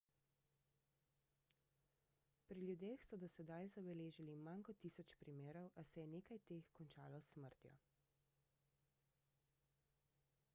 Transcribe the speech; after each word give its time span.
pri 2.47 2.63
ljudeh 2.69 3.03
so 3.09 3.19
do 3.23 3.29
sedaj 3.33 3.67
zabeležili 3.75 4.37
manj 4.47 4.65
kot 4.69 4.81
tisoč 4.85 5.13
primerov 5.21 5.69
a 5.83 5.85
se 5.91 6.01
je 6.03 6.09
nekaj 6.15 6.41
teh 6.49 6.73
končalo 6.81 7.21
s 7.27 7.33
smrtjo 7.37 7.75